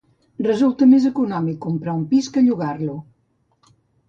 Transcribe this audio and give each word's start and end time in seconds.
Resulta 0.45 0.87
més 0.93 1.05
econòmic 1.09 1.59
comprar 1.67 1.95
un 1.99 2.01
pis 2.15 2.31
que 2.39 2.45
llogar-lo 2.49 2.97